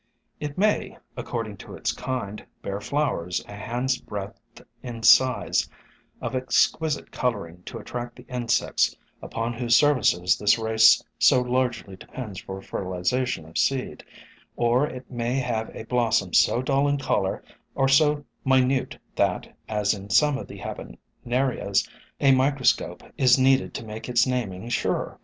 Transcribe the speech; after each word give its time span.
It 0.39 0.57
may, 0.57 0.97
ac 1.15 1.23
cording 1.27 1.57
to 1.57 1.75
its 1.75 1.91
kind, 1.91 2.43
bear 2.63 2.81
flowers 2.81 3.45
a 3.47 3.53
hand's 3.53 4.01
breadth 4.01 4.59
in 4.81 5.03
size, 5.03 5.69
of 6.21 6.33
exquisite 6.35 7.11
coloring 7.11 7.61
to 7.67 7.77
attract 7.77 8.15
the 8.15 8.25
insects 8.27 8.89
SOME 8.89 8.97
HUMBLE 9.31 9.39
ORCHIDS 9.61 9.79
125 9.79 9.93
upon 9.93 10.25
whose 10.25 10.31
services 10.31 10.39
this 10.39 10.57
race 10.57 11.03
so 11.19 11.41
largely 11.43 11.95
depends 11.95 12.39
for 12.39 12.63
fertilization 12.63 13.45
of 13.45 13.59
seed, 13.59 14.03
or 14.55 14.87
it 14.87 15.11
may 15.11 15.35
have 15.35 15.69
a 15.75 15.83
blos 15.85 16.17
som 16.17 16.33
so 16.33 16.63
dull 16.63 16.87
in 16.87 16.97
color 16.97 17.43
or 17.75 17.87
so 17.87 18.25
minute 18.43 18.97
that, 19.15 19.55
as 19.69 19.93
in 19.93 20.09
some 20.09 20.35
of 20.35 20.47
the 20.47 20.57
Habenarias, 20.57 21.87
a 22.19 22.31
microscope 22.31 23.03
is 23.19 23.37
needed 23.37 23.75
to 23.75 23.85
make 23.85 24.09
its 24.09 24.25
naming 24.25 24.67
sure. 24.67 25.19